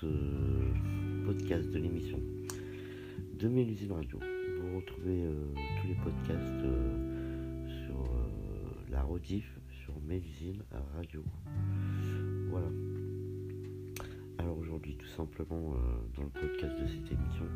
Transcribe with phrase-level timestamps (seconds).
[0.00, 0.06] ce
[1.24, 2.18] podcast de l'émission
[3.38, 4.18] de Mélusine Radio.
[4.60, 9.48] Vous retrouvez euh, tous les podcasts euh, sur euh, la rediff
[9.82, 10.62] sur Mélusine
[10.94, 11.24] Radio.
[12.50, 12.68] Voilà.
[14.38, 15.74] Alors aujourd'hui, tout simplement,
[16.14, 17.46] dans le podcast de cette émission,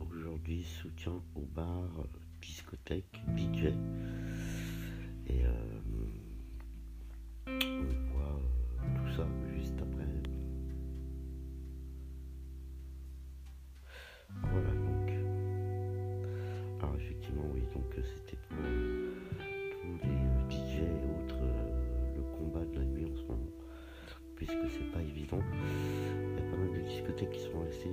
[0.00, 1.88] aujourd'hui, soutien au bar,
[2.40, 3.72] discothèque, DJ.
[5.28, 5.44] Et
[9.10, 10.06] juste après.
[14.42, 15.10] Voilà donc.
[16.80, 21.40] Alors effectivement oui donc c'était pour tous les DJ et autres
[22.16, 23.50] le combat de la nuit en ce moment.
[24.36, 25.40] Puisque c'est pas évident.
[26.14, 27.90] Il y a pas mal de discothèques qui sont restées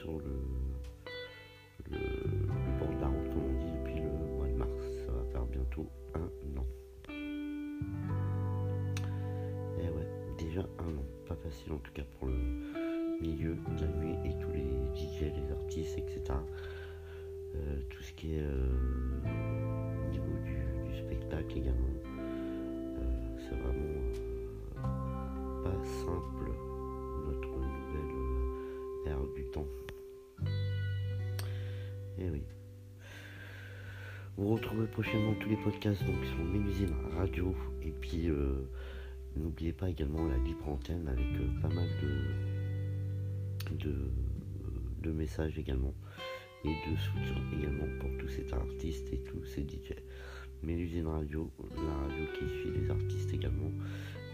[0.00, 0.36] sur le,
[1.90, 1.98] le,
[2.78, 4.84] bord de la route comme on dit depuis le mois de mars.
[5.06, 6.21] Ça va faire bientôt un
[10.78, 11.04] un an.
[11.26, 12.34] Pas facile en tout cas pour le
[13.20, 16.34] milieu de la nuit et tous les DJ, les artistes, etc.
[17.54, 18.66] Euh, tout ce qui est euh,
[20.06, 21.94] au niveau du, spectacle également.
[22.06, 24.00] Euh, c'est vraiment
[25.62, 26.50] pas simple
[27.26, 29.66] notre nouvelle ère du temps.
[32.18, 32.42] Et eh oui.
[34.38, 38.30] Vous retrouvez prochainement tous les podcasts donc sur Mélusine Radio et puis
[39.36, 41.88] N'oubliez pas également la libre antenne avec euh, pas mal
[43.72, 44.10] de,
[45.02, 45.94] de, messages également
[46.64, 49.94] et de soutien également pour tous ces artistes et tous ces DJ.
[50.62, 53.70] Mais radio, la radio qui suit les artistes également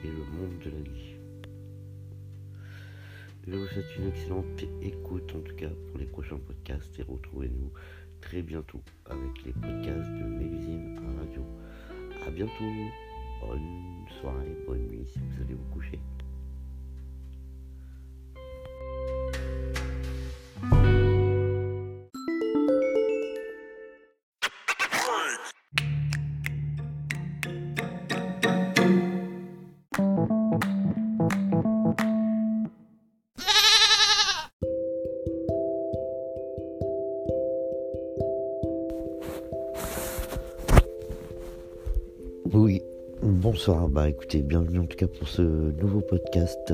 [0.04, 1.16] et le monde de la nuit.
[3.46, 7.72] Je vous souhaite une excellente écoute en tout cas pour les prochains podcasts et retrouvez-nous
[8.20, 11.42] très bientôt avec les podcasts de Mélusine Radio.
[12.26, 12.64] A bientôt
[13.40, 15.98] bonne soirée, bonne nuit si vous allez vous coucher.
[42.50, 42.82] Oui,
[43.30, 46.72] Bonsoir, bah écoutez, bienvenue en tout cas pour ce nouveau podcast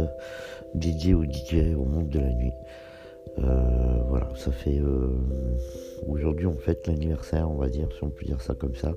[0.80, 2.52] DJ au DJ au monde de la nuit.
[3.40, 5.08] Euh, voilà, ça fait euh,
[6.06, 8.94] aujourd'hui on fête l'anniversaire, on va dire, si on peut dire ça comme ça.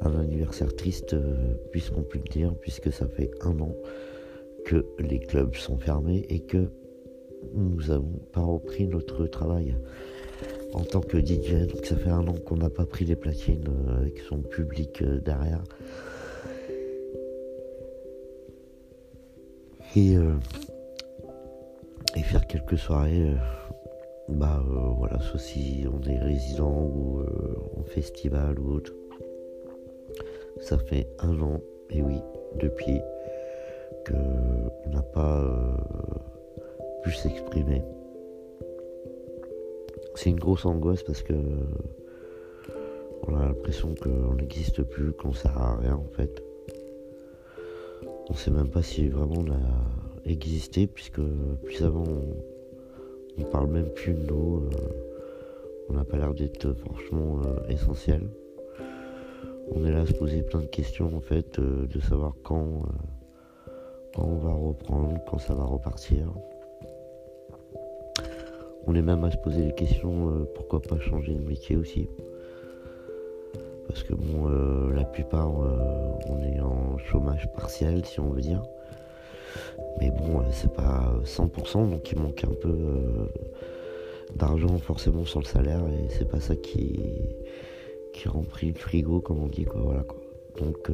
[0.00, 3.74] Un anniversaire triste, euh, puisqu'on peut le dire, puisque ça fait un an
[4.64, 6.68] que les clubs sont fermés et que
[7.52, 9.74] nous avons pas repris notre travail
[10.72, 11.66] en tant que DJ.
[11.66, 15.64] Donc ça fait un an qu'on n'a pas pris les platines avec son public derrière.
[19.96, 20.34] Euh,
[22.14, 23.30] et, faire quelques soirées.
[23.30, 23.36] Euh,
[24.28, 27.22] bah euh, voilà, soit si on est résident ou
[27.76, 28.92] en festival ou autre.
[30.60, 31.60] Ça fait un an,
[31.90, 32.20] et oui,
[32.58, 33.00] depuis
[34.06, 35.44] qu'on n'a pas
[37.02, 37.82] pu s'exprimer.
[40.14, 41.34] C'est une grosse angoisse parce que
[43.28, 46.45] on a l'impression qu'on n'existe plus, qu'on sert à rien en fait.
[48.28, 51.20] On sait même pas si vraiment on a existé, puisque
[51.64, 52.04] plus avant
[53.38, 54.56] on, parle même plus de nous.
[54.56, 54.70] Euh,
[55.88, 58.28] on n'a pas l'air d'être franchement euh, essentiel.
[59.70, 62.82] On est là à se poser plein de questions en fait, euh, de savoir quand,
[64.14, 66.32] quand on va reprendre, quand ça va repartir.
[68.88, 72.08] On est même à se poser des questions, pourquoi pas changer de métier aussi
[73.88, 75.78] parce que bon, euh, la plupart, euh,
[76.28, 78.62] on est en chômage partiel, si on veut dire.
[80.00, 82.76] Mais bon, euh, c'est pas 100%, donc il manque un peu
[84.34, 87.00] d'argent forcément sur le salaire, et c'est pas ça qui,
[88.12, 89.80] qui remplit le frigo, comme on dit, quoi.
[89.80, 90.18] Voilà, quoi.
[90.58, 90.90] Donc,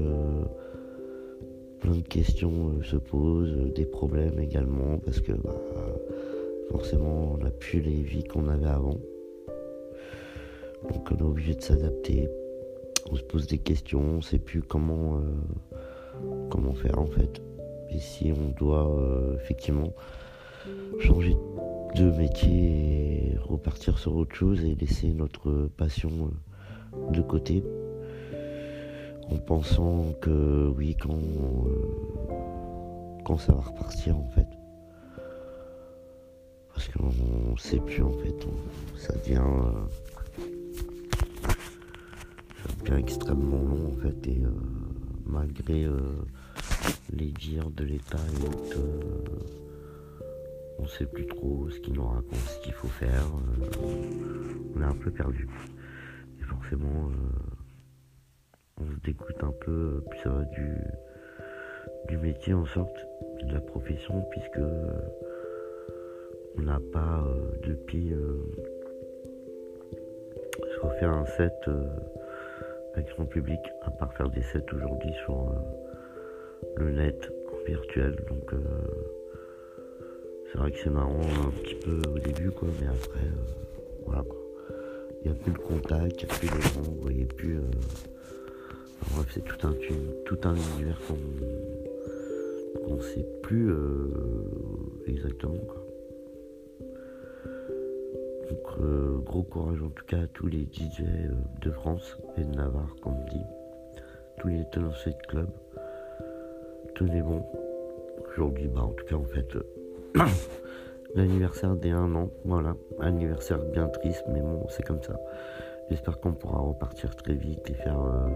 [1.81, 5.57] plein de questions se posent, des problèmes également, parce que bah,
[6.71, 9.01] forcément, on n'a plus les vies qu'on avait avant.
[10.91, 12.29] Donc, on est obligé de s'adapter
[13.11, 15.77] on se pose des questions, on ne sait plus comment, euh,
[16.51, 17.43] comment faire en fait.
[17.91, 19.93] Et si on doit euh, effectivement
[21.01, 21.37] changer
[21.95, 26.11] de métier repartir sur autre chose et laisser notre passion
[26.95, 27.63] euh, de côté
[29.31, 31.19] en pensant que oui quand,
[33.39, 34.47] ça va repartir en fait
[36.73, 38.47] parce qu'on sait plus en fait
[38.97, 39.43] ça devient
[42.91, 44.51] extrêmement long en fait et euh,
[45.27, 45.99] malgré euh,
[47.13, 50.25] les dires de l'État et autres, euh,
[50.79, 53.25] on sait plus trop ce qu'il nous raconte, ce qu'il faut faire.
[54.75, 55.49] on est un peu perdu.
[56.41, 57.11] Et forcément,
[58.79, 60.75] on se dégoûte un peu, puis ça va du,
[62.09, 63.07] du métier en sorte,
[63.47, 64.61] de la profession, puisque
[66.59, 67.25] on n'a pas
[67.65, 68.13] depuis
[70.81, 71.69] soit faire un set
[72.95, 75.53] avec son public, à part faire des sets aujourd'hui sur
[76.77, 77.31] le net
[77.67, 78.17] virtuel.
[78.29, 78.53] Donc
[80.51, 83.27] c'est vrai que c'est marrant un petit peu au début quoi, mais après
[84.07, 84.25] voilà.
[85.25, 87.61] Il n'y a plus le contact, il n'y a plus les gens, vous voyez plus.
[89.13, 89.73] bref, c'est tout un,
[90.25, 93.73] tout un univers qu'on ne sait plus
[95.07, 95.92] exactement quoi.
[98.53, 101.03] Donc gros courage en tout cas à tous les DJ
[101.61, 103.47] de France et de Navarre comme on dit.
[104.39, 105.49] Tous les tenanciers de club
[106.95, 107.45] tenez bon.
[108.31, 110.25] Aujourd'hui, bah, en tout cas, en fait, euh,
[111.15, 112.31] l'anniversaire des 1 an.
[112.45, 115.19] Voilà, anniversaire bien triste, mais bon, c'est comme ça.
[115.91, 118.29] J'espère qu'on pourra repartir très vite et faire euh,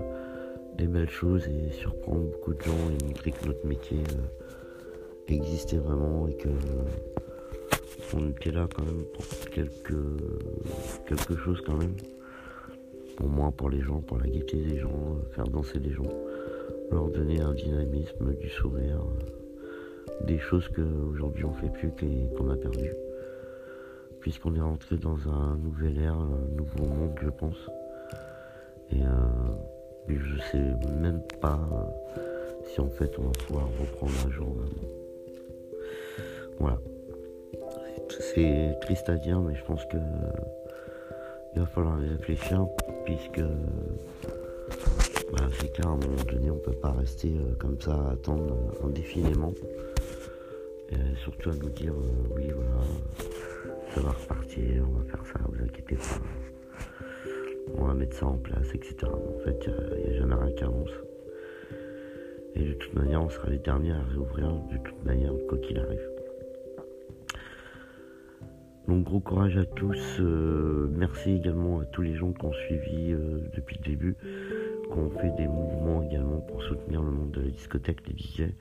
[0.77, 5.79] des belles choses et surprendre beaucoup de gens et montrer que notre métier euh, existait
[5.79, 6.49] vraiment et que
[8.17, 9.95] on était là quand même pour quelque,
[11.07, 11.95] quelque chose quand même.
[13.17, 16.11] Pour moi, pour les gens, pour la gaieté des gens, faire danser les gens
[16.91, 19.03] leur donner un dynamisme, du sourire,
[20.27, 21.91] des choses qu'aujourd'hui on fait plus
[22.37, 22.93] qu'on a perdu.
[24.21, 27.71] Puisqu'on est rentré dans un nouvel ère, un nouveau monde, je pense.
[28.91, 31.61] Et euh, je sais même pas
[32.65, 34.57] si en fait on va pouvoir reprendre un jour
[36.59, 36.79] Voilà.
[38.37, 39.97] C'est triste à dire, mais je pense que
[41.55, 42.67] il va falloir réfléchir,
[43.07, 43.41] puisque
[45.59, 48.53] c'est clair, à un moment donné, on peut pas rester euh, comme ça à attendre
[48.53, 49.55] euh, indéfiniment.
[50.91, 52.85] Et surtout à nous dire, euh, oui, voilà,
[53.95, 57.25] ça va repartir, on va faire ça, vous inquiétez pas.
[57.79, 58.97] On va mettre ça en place, etc.
[59.05, 60.91] en fait, il n'y a, jamais rien qui avance.
[62.55, 65.79] Et de toute manière, on sera les derniers à réouvrir, de toute manière, quoi qu'il
[65.79, 66.16] arrive.
[68.89, 70.21] Donc gros courage à tous.
[70.91, 73.15] merci également à tous les gens qui ont suivi
[73.55, 74.17] depuis le début
[74.91, 78.53] qu'on fait des mouvements également pour soutenir le monde de la discothèque, les DJ,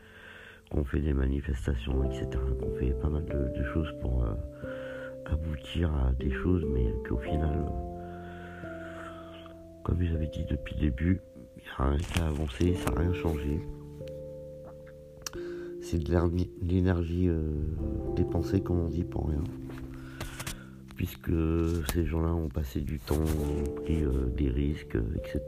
[0.72, 2.28] qu'on fait des manifestations, etc.
[2.60, 4.34] Qu'on fait pas mal de, choses pour euh,
[5.26, 7.66] aboutir à des choses, mais qu'au final,
[8.64, 8.70] euh,
[9.84, 11.22] comme j'avais dit depuis le début,
[11.58, 13.60] il n'y a rien qui a avancé, ça n'a rien changé.
[15.82, 16.12] C'est de
[16.64, 17.42] l'énergie euh,
[18.16, 19.44] dépensée, comme on dit, pour rien
[20.96, 21.32] puisque
[21.94, 24.04] ces gens-là ont passé du temps, ont pris
[24.36, 25.42] des risques, etc.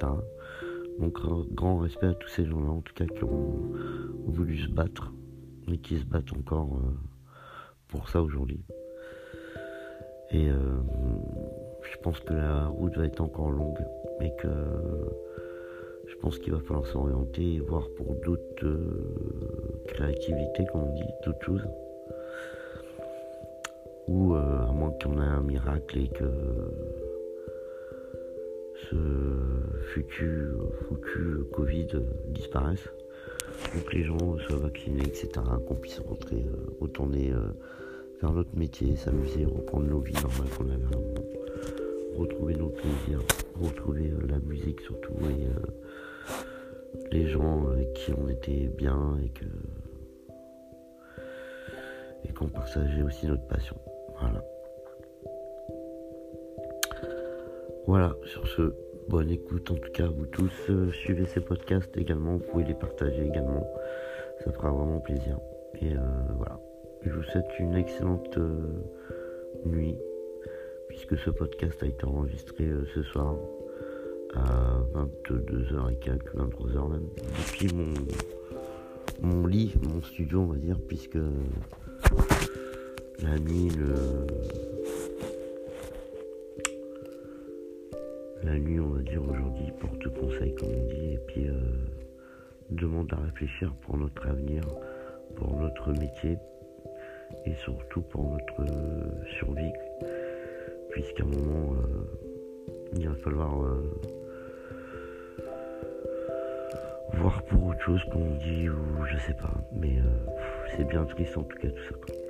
[1.00, 1.20] Donc
[1.54, 3.72] grand respect à tous ces gens-là, en tout cas, qui ont,
[4.26, 5.14] voulu se battre
[5.72, 6.92] et qui se battent encore euh,
[7.88, 8.60] pour ça aujourd'hui.
[10.32, 10.58] Et euh,
[11.90, 13.80] je pense que la route va être encore longue,
[14.20, 14.50] mais que
[16.08, 21.04] je pense qu'il va falloir s'orienter et voir pour d'autres euh, créativités, comme on dit,
[21.24, 21.68] d'autres choses.
[24.08, 26.24] Ou à moins qu'on ait un miracle et que
[28.90, 28.96] ce
[29.94, 30.72] futur,
[31.52, 31.88] Covid
[32.28, 32.88] disparaisse.
[33.74, 35.30] Donc les gens soient vaccinés, etc.
[35.68, 37.54] Qu'on puisse rentrer, euh, retourner euh,
[38.20, 42.16] faire notre métier, s'amuser, reprendre nos vies normales qu'on avait.
[42.16, 43.22] Retrouver nos plaisirs,
[43.60, 45.48] retrouver euh, la musique surtout et
[47.12, 49.46] les gens avec qui on était bien et que
[52.26, 53.78] et qu'on partageait aussi notre passion.
[54.20, 54.44] Voilà.
[57.86, 58.74] Voilà, sur ce,
[59.08, 60.52] bonne écoute en tout cas vous tous.
[60.70, 63.66] Euh, suivez ces podcasts également, vous pouvez les partager également.
[64.44, 65.40] Ça fera vraiment plaisir.
[65.82, 66.00] Et euh,
[66.36, 66.60] voilà.
[67.04, 68.58] Je vous souhaite une excellente euh,
[69.66, 69.98] nuit,
[70.90, 73.36] puisque ce podcast a été enregistré ce soir
[74.36, 77.08] à 22h et quelques, 23h même,
[77.38, 77.94] depuis mon,
[79.22, 81.18] mon lit, mon studio on va dire, puisque
[83.24, 83.72] la nuit,
[88.44, 91.54] la nuit, on va dire aujourd'hui, porte conseil, comme on dit, et puis euh,
[92.70, 94.64] demande à réfléchir pour notre avenir,
[95.36, 96.38] pour notre métier,
[97.46, 99.74] et surtout pour notre euh, survie,
[100.92, 102.06] puisqu'à un moment, euh,
[102.96, 103.58] il va falloir
[107.14, 109.98] voir pour autre chose qu'on dit, ou je sais pas, mais
[110.76, 112.27] c'est bien triste en tout cas tout ça.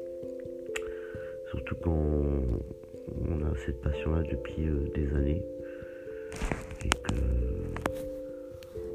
[1.57, 5.43] Surtout quand on a cette passion-là depuis des années
[6.85, 7.15] et que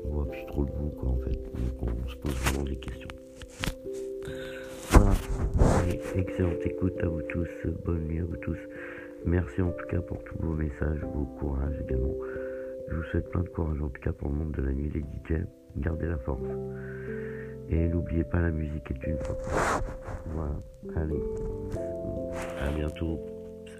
[0.04, 2.76] on voit plus trop le bout quoi en fait donc on se pose vraiment des
[2.76, 3.08] questions
[4.90, 5.12] voilà
[5.80, 7.48] Allez, excellente écoute à vous tous,
[7.84, 8.58] bonne nuit à vous tous.
[9.24, 12.14] Merci en tout cas pour tous vos messages, vos courages également.
[12.88, 14.90] Je vous souhaite plein de courage en tout cas pour le monde de la nuit,
[14.94, 15.40] les DJ.
[15.78, 16.46] Gardez la force.
[17.70, 19.82] Et n'oubliez pas, la musique est une force.
[20.26, 20.54] Voilà,
[20.94, 21.91] allez.
[22.62, 23.18] À bientôt.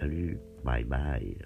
[0.00, 0.38] Salut.
[0.64, 1.36] Bye bye.